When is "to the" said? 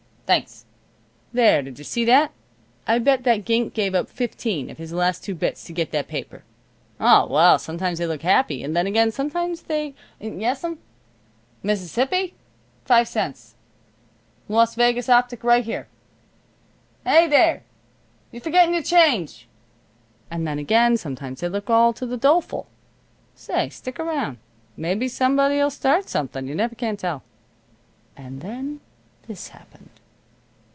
21.91-22.15